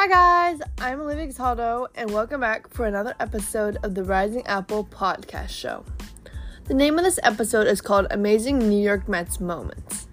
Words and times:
Hi 0.00 0.06
guys, 0.06 0.62
I'm 0.78 1.02
Olivia 1.02 1.26
Cataldo, 1.26 1.86
and 1.94 2.10
welcome 2.10 2.40
back 2.40 2.72
for 2.72 2.86
another 2.86 3.14
episode 3.20 3.76
of 3.82 3.94
the 3.94 4.02
Rising 4.02 4.46
Apple 4.46 4.86
podcast 4.86 5.50
show. 5.50 5.84
The 6.64 6.72
name 6.72 6.96
of 6.96 7.04
this 7.04 7.20
episode 7.22 7.66
is 7.66 7.82
called 7.82 8.06
Amazing 8.10 8.60
New 8.60 8.80
York 8.80 9.10
Mets 9.10 9.40
Moments. 9.40 10.08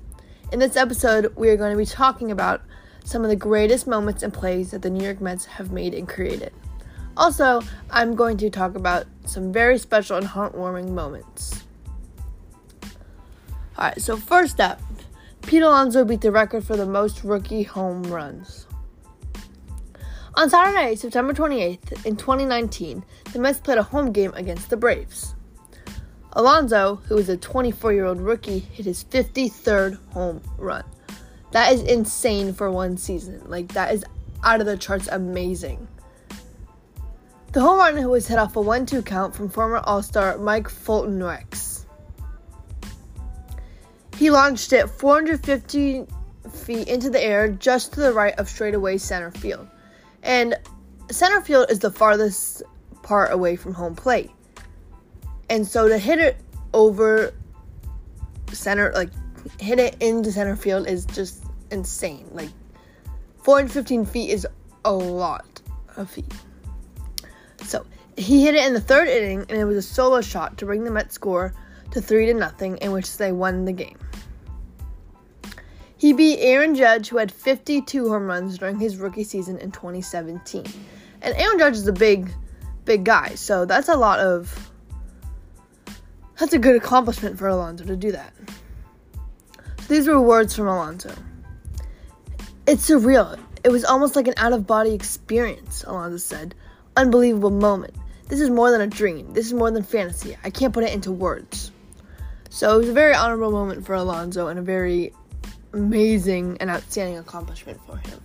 In 0.51 0.59
this 0.59 0.75
episode, 0.75 1.33
we 1.37 1.47
are 1.47 1.55
going 1.55 1.71
to 1.71 1.77
be 1.77 1.85
talking 1.85 2.31
about 2.31 2.63
some 3.05 3.23
of 3.23 3.29
the 3.29 3.37
greatest 3.37 3.87
moments 3.87 4.23
and 4.23 4.33
plays 4.33 4.71
that 4.71 4.81
the 4.81 4.89
New 4.89 5.05
York 5.05 5.21
Mets 5.21 5.45
have 5.45 5.71
made 5.71 5.93
and 5.93 6.05
created. 6.05 6.51
Also, 7.15 7.61
I'm 7.89 8.13
going 8.13 8.35
to 8.39 8.49
talk 8.49 8.75
about 8.75 9.05
some 9.23 9.53
very 9.53 9.77
special 9.77 10.17
and 10.17 10.27
heartwarming 10.27 10.89
moments. 10.89 11.63
Alright, 13.77 14.01
so 14.01 14.17
first 14.17 14.59
up, 14.59 14.81
Pete 15.43 15.63
Alonso 15.63 16.03
beat 16.03 16.19
the 16.19 16.31
record 16.33 16.65
for 16.65 16.75
the 16.75 16.85
most 16.85 17.23
rookie 17.23 17.63
home 17.63 18.03
runs. 18.03 18.66
On 20.37 20.47
Saturday, 20.51 20.93
September 20.93 21.33
28th, 21.33 22.05
in 22.05 22.15
2019, 22.15 23.03
the 23.33 23.39
Mets 23.39 23.59
played 23.59 23.79
a 23.79 23.83
home 23.83 24.11
game 24.11 24.31
against 24.35 24.69
the 24.69 24.77
Braves. 24.77 25.33
Alonso, 26.33 26.97
who 27.07 27.17
is 27.17 27.27
a 27.27 27.35
24 27.35 27.91
year 27.91 28.05
old 28.05 28.21
rookie, 28.21 28.59
hit 28.59 28.85
his 28.85 29.03
53rd 29.03 29.97
home 30.11 30.43
run. 30.59 30.83
That 31.53 31.73
is 31.73 31.81
insane 31.81 32.53
for 32.53 32.69
one 32.69 32.97
season. 32.97 33.41
Like, 33.47 33.69
that 33.69 33.91
is 33.91 34.05
out 34.43 34.59
of 34.59 34.67
the 34.67 34.77
charts 34.77 35.07
amazing. 35.07 35.87
The 37.53 37.61
home 37.61 37.79
run 37.79 38.07
was 38.07 38.27
hit 38.27 38.37
off 38.37 38.55
a 38.57 38.61
1 38.61 38.85
2 38.85 39.01
count 39.01 39.33
from 39.33 39.49
former 39.49 39.81
All 39.85 40.03
Star 40.03 40.37
Mike 40.37 40.67
Foltynewicz. 40.67 41.87
He 44.17 44.29
launched 44.29 44.71
it 44.71 44.87
450 44.87 46.05
feet 46.53 46.87
into 46.87 47.09
the 47.09 47.23
air 47.23 47.49
just 47.49 47.93
to 47.93 48.01
the 48.01 48.13
right 48.13 48.37
of 48.37 48.47
straightaway 48.47 48.99
center 48.99 49.31
field. 49.31 49.67
And 50.27 50.55
center 51.09 51.41
field 51.41 51.71
is 51.71 51.79
the 51.79 51.89
farthest 51.89 52.61
part 53.01 53.31
away 53.31 53.55
from 53.55 53.73
home 53.73 53.95
plate. 53.95 54.29
And 55.49 55.65
so 55.65 55.87
to 55.87 55.97
hit 55.97 56.19
it 56.19 56.37
over 56.73 57.33
center, 58.51 58.91
like 58.93 59.09
hit 59.59 59.79
it 59.79 59.95
into 60.01 60.31
center 60.31 60.57
field 60.57 60.87
is 60.87 61.05
just 61.05 61.45
insane. 61.71 62.27
Like 62.33 62.49
415 63.43 64.05
feet 64.05 64.31
is 64.31 64.45
a 64.83 64.93
lot 64.93 65.61
of 65.95 66.09
feet. 66.09 66.33
So 67.63 67.85
he 68.17 68.43
hit 68.43 68.55
it 68.55 68.65
in 68.65 68.73
the 68.73 68.81
third 68.81 69.07
inning, 69.07 69.45
and 69.47 69.51
it 69.51 69.65
was 69.65 69.77
a 69.77 69.81
solo 69.81 70.21
shot 70.21 70.57
to 70.57 70.65
bring 70.65 70.83
the 70.83 70.91
Mets 70.91 71.15
score 71.15 71.53
to 71.91 72.01
three 72.01 72.25
to 72.25 72.33
nothing, 72.33 72.77
in 72.77 72.91
which 72.91 73.15
they 73.17 73.31
won 73.31 73.63
the 73.63 73.71
game. 73.71 73.97
He 75.97 76.13
beat 76.13 76.39
Aaron 76.39 76.75
Judge, 76.75 77.09
who 77.09 77.17
had 77.17 77.31
52 77.31 78.09
home 78.09 78.27
runs 78.27 78.57
during 78.57 78.79
his 78.79 78.97
rookie 78.97 79.23
season 79.23 79.57
in 79.57 79.71
2017. 79.71 80.65
And 81.21 81.35
Aaron 81.35 81.57
Judge 81.57 81.73
is 81.73 81.87
a 81.87 81.93
big, 81.93 82.31
big 82.85 83.03
guy, 83.03 83.35
so 83.35 83.65
that's 83.65 83.89
a 83.89 83.95
lot 83.95 84.19
of. 84.19 84.71
That's 86.39 86.53
a 86.53 86.59
good 86.59 86.75
accomplishment 86.75 87.39
for 87.39 87.47
Alonso 87.47 87.83
to 87.85 87.95
do 87.95 88.11
that. 88.11 88.31
So 89.79 89.93
these 89.93 90.07
were 90.07 90.21
words 90.21 90.55
from 90.55 90.67
Alonso. 90.67 91.11
It's 92.67 92.87
surreal. 92.87 93.39
It 93.63 93.69
was 93.69 93.83
almost 93.83 94.15
like 94.15 94.27
an 94.27 94.35
out 94.37 94.53
of 94.53 94.67
body 94.67 94.93
experience, 94.93 95.83
Alonso 95.87 96.17
said. 96.17 96.53
Unbelievable 96.95 97.49
moment. 97.49 97.95
This 98.27 98.39
is 98.39 98.51
more 98.51 98.69
than 98.69 98.81
a 98.81 98.87
dream. 98.87 99.33
This 99.33 99.47
is 99.47 99.53
more 99.53 99.71
than 99.71 99.81
fantasy. 99.81 100.37
I 100.43 100.51
can't 100.51 100.73
put 100.73 100.83
it 100.83 100.93
into 100.93 101.11
words. 101.11 101.71
So 102.49 102.75
it 102.75 102.77
was 102.77 102.89
a 102.89 102.93
very 102.93 103.15
honorable 103.15 103.51
moment 103.51 103.85
for 103.85 103.95
Alonso 103.95 104.47
and 104.47 104.59
a 104.59 104.61
very 104.61 105.13
amazing 105.77 106.57
and 106.59 106.69
outstanding 106.69 107.17
accomplishment 107.17 107.79
for 107.85 107.97
him. 107.97 108.19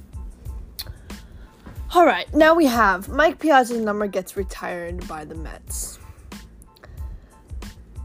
All 1.95 2.07
right, 2.07 2.33
now 2.35 2.55
we 2.55 2.67
have 2.67 3.09
Mike 3.09 3.39
Piazza's 3.39 3.81
number 3.81 4.07
gets 4.07 4.37
retired 4.37 5.07
by 5.07 5.27
the 5.27 5.35
Mets. 5.35 5.99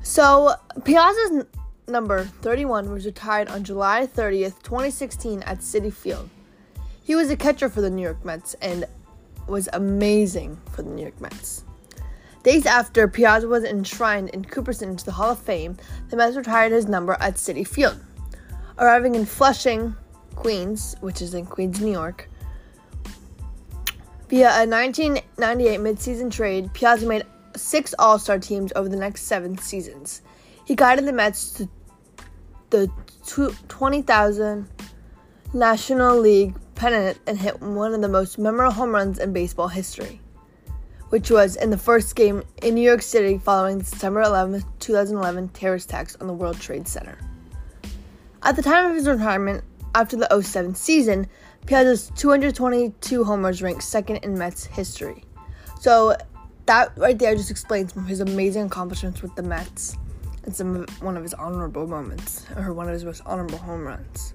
So 0.04 0.56
Piazza's 0.84 1.32
n- 1.32 1.48
number 1.88 2.26
31 2.26 2.92
was 2.92 3.06
retired 3.06 3.48
on 3.48 3.64
July 3.64 4.06
30th, 4.06 4.62
2016 4.64 5.42
at 5.44 5.60
Citi 5.60 5.94
Field. 5.94 6.30
He 7.02 7.16
was 7.16 7.30
a 7.30 7.38
catcher 7.38 7.70
for 7.70 7.80
the 7.80 7.90
New 7.90 8.02
York 8.02 8.26
Mets 8.26 8.54
and 8.56 8.84
was 9.48 9.70
amazing 9.72 10.60
for 10.74 10.82
the 10.82 10.90
New 10.90 11.04
York 11.04 11.22
Mets. 11.22 11.64
Days 12.44 12.66
after 12.66 13.08
Piazza 13.08 13.48
was 13.48 13.64
enshrined 13.64 14.30
in 14.30 14.44
Cooperstown 14.44 14.90
into 14.90 15.06
the 15.06 15.12
Hall 15.14 15.32
of 15.32 15.40
Fame, 15.40 15.78
the 16.10 16.18
Mets 16.18 16.36
retired 16.36 16.74
his 16.74 16.88
number 16.88 17.16
at 17.22 17.36
Citi 17.36 17.66
Field. 17.66 17.98
Arriving 18.80 19.16
in 19.16 19.26
Flushing, 19.26 19.96
Queens, 20.36 20.96
which 21.02 21.22
is 21.22 21.34
in 21.34 21.46
Queens, 21.46 21.82
New 21.82 21.92
York, 21.92 22.30
via 24.30 24.50
a 24.50 24.68
1998 24.68 25.80
midseason 25.80 26.32
trade, 26.32 26.72
Piazza 26.74 27.08
made 27.08 27.24
six 27.56 27.96
All 27.98 28.20
Star 28.20 28.38
teams 28.38 28.72
over 28.76 28.90
the 28.90 28.98
next 28.98 29.24
seven 29.24 29.58
seasons. 29.58 30.22
He 30.66 30.76
guided 30.76 31.06
the 31.06 31.14
Mets 31.14 31.54
to 31.54 31.70
the 32.70 32.92
20,000 33.68 34.68
National 35.54 36.20
League 36.20 36.56
pennant 36.76 37.18
and 37.26 37.38
hit 37.38 37.60
one 37.62 37.94
of 37.94 38.02
the 38.02 38.10
most 38.10 38.38
memorable 38.38 38.74
home 38.74 38.92
runs 38.92 39.18
in 39.18 39.34
baseball 39.34 39.70
history, 39.70 40.22
which 41.10 41.32
was 41.32 41.56
in 41.56 41.70
the 41.70 41.78
first 41.78 42.16
game 42.16 42.44
in 42.62 42.76
New 42.76 42.82
York 42.82 43.02
City 43.02 43.38
following 43.38 43.80
the 43.80 43.86
September 43.86 44.22
11, 44.22 44.64
2011 44.80 45.50
terrorist 45.50 45.90
attacks 45.90 46.16
on 46.18 46.28
the 46.28 46.34
World 46.34 46.60
Trade 46.60 46.88
Center. 46.88 47.18
At 48.48 48.56
the 48.56 48.62
time 48.62 48.90
of 48.90 48.96
his 48.96 49.06
retirement, 49.06 49.66
after 49.94 50.16
the 50.16 50.42
07 50.42 50.74
season, 50.74 51.28
Piazza's 51.66 52.10
222 52.16 53.26
homers 53.26 53.62
ranked 53.62 53.84
second 53.84 54.24
in 54.24 54.38
Mets 54.38 54.64
history. 54.64 55.26
So 55.82 56.16
that 56.66 56.98
right 56.98 57.20
there 57.20 57.36
just 57.36 57.52
explains 57.52 57.92
his 58.08 58.22
amazing 58.22 58.68
accomplishments 58.68 59.22
with 59.22 59.36
the 59.36 59.44
Mets 59.44 59.98
and 60.46 60.56
some 60.56 60.86
one 61.02 61.18
of 61.18 61.24
his 61.24 61.34
honorable 61.34 61.88
moments, 61.88 62.46
or 62.56 62.72
one 62.72 62.88
of 62.88 62.94
his 62.94 63.04
most 63.04 63.22
honorable 63.26 63.58
home 63.58 63.84
runs. 63.84 64.34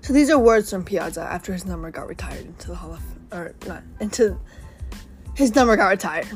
So 0.00 0.12
these 0.12 0.30
are 0.30 0.38
words 0.40 0.70
from 0.70 0.82
Piazza 0.82 1.20
after 1.20 1.52
his 1.52 1.64
number 1.64 1.92
got 1.92 2.08
retired 2.08 2.44
into 2.44 2.66
the 2.66 2.74
Hall 2.74 2.92
of, 2.92 3.02
or 3.32 3.54
not 3.68 3.84
into 4.00 4.36
his 5.36 5.54
number 5.54 5.76
got 5.76 5.90
retired. 5.90 6.26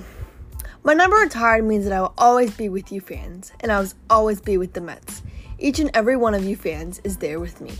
My 0.84 0.94
number 0.94 1.16
retired 1.16 1.64
means 1.64 1.82
that 1.82 1.94
I 1.94 2.00
will 2.00 2.14
always 2.16 2.54
be 2.54 2.68
with 2.68 2.92
you 2.92 3.00
fans, 3.00 3.50
and 3.58 3.72
I 3.72 3.80
will 3.80 3.88
always 4.08 4.40
be 4.40 4.56
with 4.56 4.74
the 4.74 4.80
Mets. 4.80 5.22
Each 5.62 5.78
and 5.78 5.92
every 5.94 6.16
one 6.16 6.34
of 6.34 6.42
you 6.42 6.56
fans 6.56 7.00
is 7.04 7.18
there 7.18 7.38
with 7.38 7.60
me. 7.60 7.72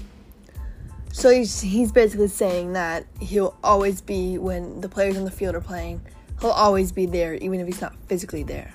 So 1.11 1.31
he's, 1.31 1.61
he's 1.61 1.91
basically 1.91 2.29
saying 2.29 2.75
that 2.75 3.07
he'll 3.19 3.57
always 3.65 4.01
be 4.01 4.39
when 4.39 4.81
the 4.81 4.89
players 4.89 5.17
on 5.17 5.25
the 5.25 5.33
field 5.33 5.57
are 5.57 5.61
playing. 5.61 6.01
He'll 6.41 6.51
always 6.51 6.93
be 6.93 7.07
there, 7.07 7.35
even 7.35 7.59
if 7.59 7.67
he's 7.67 7.81
not 7.81 7.97
physically 8.07 8.45
there. 8.45 8.73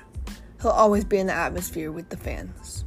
He'll 0.62 0.72
always 0.72 1.06
be 1.06 1.20
in 1.20 1.28
the 1.28 1.34
atmosphere 1.34 1.90
with 1.90 2.10
the 2.10 2.18
fans. 2.18 2.84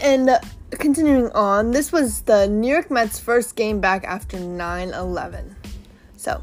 And 0.00 0.30
uh, 0.30 0.38
continuing 0.70 1.32
on, 1.32 1.72
this 1.72 1.90
was 1.90 2.22
the 2.22 2.46
New 2.46 2.70
York 2.70 2.92
Mets' 2.92 3.18
first 3.18 3.56
game 3.56 3.80
back 3.80 4.04
after 4.04 4.38
9 4.38 4.90
11. 4.90 5.56
So, 6.16 6.40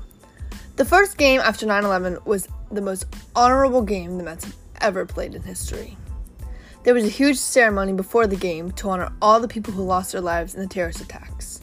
the 0.75 0.83
first 0.83 1.17
game 1.17 1.39
after 1.39 1.65
9 1.65 1.85
11 1.85 2.17
was 2.25 2.49
the 2.69 2.81
most 2.81 3.05
honorable 3.33 3.81
game 3.81 4.17
the 4.17 4.25
Mets 4.25 4.43
have 4.43 4.55
ever 4.81 5.05
played 5.05 5.33
in 5.33 5.43
history. 5.43 5.95
There 6.87 6.93
was 6.93 7.03
a 7.03 7.09
huge 7.09 7.35
ceremony 7.35 7.91
before 7.91 8.27
the 8.27 8.37
game 8.37 8.71
to 8.71 8.89
honor 8.89 9.11
all 9.21 9.41
the 9.41 9.47
people 9.49 9.73
who 9.73 9.83
lost 9.83 10.13
their 10.13 10.21
lives 10.21 10.55
in 10.55 10.61
the 10.61 10.67
terrorist 10.67 11.01
attacks. 11.01 11.59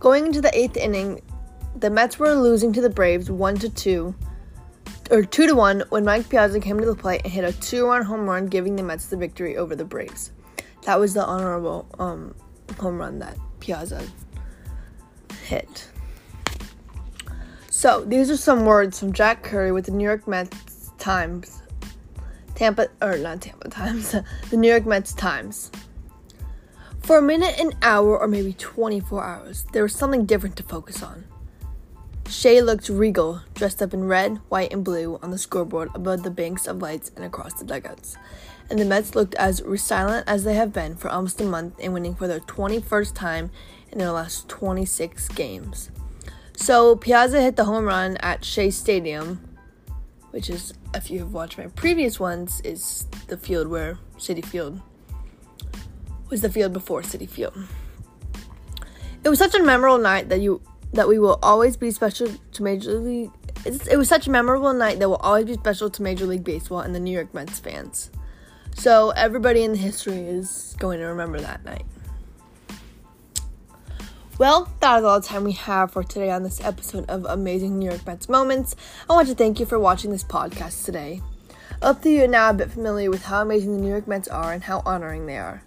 Going 0.00 0.26
into 0.26 0.40
the 0.40 0.50
eighth 0.52 0.76
inning, 0.76 1.22
the 1.76 1.90
Mets 1.90 2.18
were 2.18 2.34
losing 2.34 2.72
to 2.72 2.80
the 2.80 2.90
Braves 2.90 3.30
1 3.30 3.54
to 3.58 3.68
2 3.68 4.14
or 5.12 5.22
2 5.22 5.46
to 5.46 5.54
1 5.54 5.84
when 5.90 6.04
Mike 6.04 6.28
Piazza 6.28 6.58
came 6.58 6.80
to 6.80 6.86
the 6.86 6.96
plate 6.96 7.20
and 7.22 7.32
hit 7.32 7.44
a 7.44 7.52
two-run 7.60 8.02
home 8.02 8.28
run 8.28 8.46
giving 8.46 8.74
the 8.74 8.82
Mets 8.82 9.06
the 9.06 9.16
victory 9.16 9.56
over 9.56 9.76
the 9.76 9.84
Braves. 9.84 10.32
That 10.86 10.98
was 10.98 11.14
the 11.14 11.24
honorable 11.24 11.86
um, 12.00 12.34
home 12.80 12.98
run 12.98 13.20
that 13.20 13.38
Piazza 13.60 14.02
hit. 15.44 15.88
So, 17.70 18.04
these 18.04 18.28
are 18.28 18.36
some 18.36 18.64
words 18.64 18.98
from 18.98 19.12
Jack 19.12 19.44
Curry 19.44 19.70
with 19.70 19.84
the 19.84 19.92
New 19.92 20.02
York 20.02 20.26
Mets 20.26 20.90
Times 20.98 21.62
Tampa, 22.56 22.88
or 23.00 23.18
not 23.18 23.42
Tampa 23.42 23.68
Times, 23.68 24.16
the 24.50 24.56
New 24.56 24.68
York 24.68 24.86
Mets 24.86 25.12
Times. 25.12 25.70
For 27.02 27.18
a 27.18 27.22
minute, 27.22 27.60
an 27.60 27.72
hour, 27.82 28.18
or 28.18 28.26
maybe 28.26 28.52
24 28.54 29.22
hours, 29.22 29.66
there 29.72 29.84
was 29.84 29.94
something 29.94 30.26
different 30.26 30.56
to 30.56 30.64
focus 30.64 31.02
on. 31.02 31.24
Shea 32.28 32.60
looked 32.60 32.88
regal, 32.88 33.42
dressed 33.54 33.80
up 33.80 33.94
in 33.94 34.08
red, 34.08 34.38
white, 34.48 34.72
and 34.72 34.82
blue 34.82 35.20
on 35.22 35.30
the 35.30 35.38
scoreboard 35.38 35.90
above 35.94 36.24
the 36.24 36.30
banks 36.30 36.66
of 36.66 36.82
lights 36.82 37.12
and 37.14 37.24
across 37.24 37.54
the 37.54 37.64
dugouts. 37.64 38.16
And 38.68 38.80
the 38.80 38.84
Mets 38.84 39.14
looked 39.14 39.36
as 39.36 39.62
resilient 39.62 40.24
as 40.26 40.42
they 40.42 40.54
have 40.54 40.72
been 40.72 40.96
for 40.96 41.08
almost 41.08 41.40
a 41.40 41.44
month 41.44 41.78
in 41.78 41.92
winning 41.92 42.16
for 42.16 42.26
their 42.26 42.40
21st 42.40 43.14
time 43.14 43.50
in 43.92 43.98
their 43.98 44.10
last 44.10 44.48
26 44.48 45.28
games. 45.28 45.90
So 46.56 46.96
Piazza 46.96 47.40
hit 47.40 47.54
the 47.54 47.66
home 47.66 47.84
run 47.84 48.16
at 48.16 48.44
Shea 48.44 48.70
Stadium, 48.70 49.46
which 50.30 50.50
is, 50.50 50.74
if 50.96 51.10
you 51.10 51.18
have 51.20 51.32
watched 51.32 51.58
my 51.58 51.66
previous 51.68 52.18
ones, 52.18 52.60
is 52.64 53.06
the 53.28 53.36
field 53.36 53.68
where 53.68 53.98
Citi 54.18 54.44
Field 54.44 54.80
was 56.30 56.40
the 56.40 56.50
field 56.50 56.72
before 56.72 57.02
Citi 57.02 57.28
Field. 57.28 57.56
It 59.22 59.28
was 59.28 59.38
such 59.38 59.54
a 59.54 59.62
memorable 59.62 59.98
night 59.98 60.28
that 60.28 60.40
you 60.40 60.62
that 60.92 61.08
we 61.08 61.18
will 61.18 61.38
always 61.42 61.76
be 61.76 61.90
special 61.90 62.28
to 62.52 62.62
Major 62.62 62.98
League. 62.98 63.30
It 63.64 63.96
was 63.96 64.08
such 64.08 64.26
a 64.26 64.30
memorable 64.30 64.72
night 64.72 64.98
that 65.00 65.08
will 65.08 65.16
always 65.16 65.44
be 65.44 65.54
special 65.54 65.90
to 65.90 66.02
Major 66.02 66.26
League 66.26 66.44
Baseball 66.44 66.80
and 66.80 66.94
the 66.94 67.00
New 67.00 67.10
York 67.10 67.34
Mets 67.34 67.58
fans. 67.58 68.10
So 68.74 69.10
everybody 69.10 69.64
in 69.64 69.72
the 69.72 69.78
history 69.78 70.18
is 70.18 70.76
going 70.78 70.98
to 71.00 71.06
remember 71.06 71.40
that 71.40 71.64
night. 71.64 71.84
Well, 74.38 74.70
that 74.80 74.98
is 74.98 75.04
all 75.04 75.18
the 75.18 75.26
time 75.26 75.44
we 75.44 75.52
have 75.52 75.92
for 75.92 76.04
today 76.04 76.30
on 76.30 76.42
this 76.42 76.62
episode 76.62 77.08
of 77.08 77.24
Amazing 77.24 77.78
New 77.78 77.88
York 77.88 78.06
Mets 78.06 78.28
Moments. 78.28 78.76
I 79.08 79.14
want 79.14 79.28
to 79.28 79.34
thank 79.34 79.58
you 79.58 79.64
for 79.64 79.78
watching 79.78 80.10
this 80.10 80.24
podcast 80.24 80.84
today. 80.84 81.22
Hopefully, 81.80 82.16
you're 82.16 82.28
now 82.28 82.50
a 82.50 82.54
bit 82.54 82.70
familiar 82.70 83.10
with 83.10 83.22
how 83.22 83.40
amazing 83.40 83.74
the 83.74 83.82
New 83.82 83.88
York 83.88 84.06
Mets 84.06 84.28
are 84.28 84.52
and 84.52 84.62
how 84.62 84.82
honoring 84.84 85.24
they 85.24 85.38
are. 85.38 85.62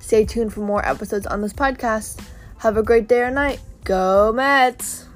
Stay 0.00 0.26
tuned 0.26 0.52
for 0.52 0.60
more 0.60 0.86
episodes 0.86 1.26
on 1.26 1.40
this 1.40 1.54
podcast. 1.54 2.22
Have 2.58 2.76
a 2.76 2.82
great 2.82 3.08
day 3.08 3.20
or 3.20 3.30
night. 3.30 3.60
Go 3.84 4.34
Mets! 4.34 5.09